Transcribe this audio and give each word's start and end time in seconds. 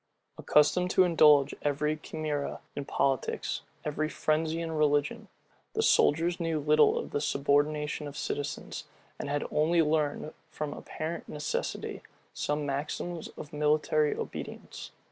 Accustomed 0.35 0.89
to 0.89 1.03
indulge 1.03 1.53
every 1.61 1.95
chimera 1.97 2.61
in 2.75 2.85
politics, 2.85 3.61
every 3.85 4.09
frenzy 4.09 4.59
in 4.59 4.71
religion, 4.71 5.27
the 5.73 5.83
soldiers 5.83 6.39
knew 6.39 6.59
little 6.59 6.97
of 6.97 7.11
the 7.11 7.21
subordination 7.21 8.07
of 8.07 8.17
citizens, 8.17 8.85
and 9.19 9.29
had 9.29 9.45
only 9.51 9.83
learned, 9.83 10.33
from 10.49 10.73
apparent 10.73 11.29
necessity, 11.29 12.01
some 12.33 12.65
maxims 12.65 13.27
of 13.37 13.53
military 13.53 14.15
obedience. 14.15 14.89